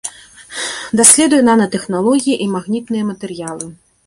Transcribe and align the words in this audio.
Даследуе 1.01 1.41
нанатэхналогіі 1.49 2.39
і 2.47 2.49
магнітныя 2.55 3.03
матэрыялы. 3.13 3.65